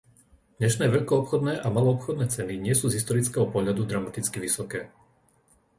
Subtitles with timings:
[0.59, 4.81] Dnešné veľkoobchodné a maloobchodné ceny nie sú z historického pohľadu dramaticky vysoké.